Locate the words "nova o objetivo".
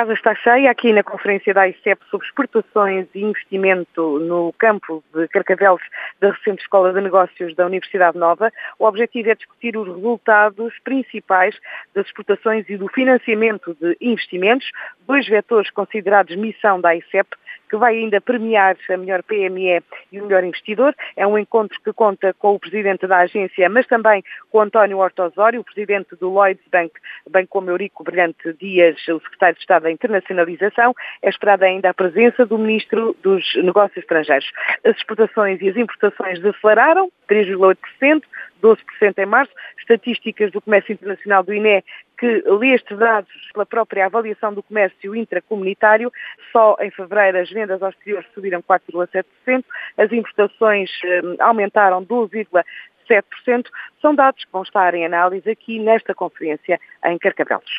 8.16-9.28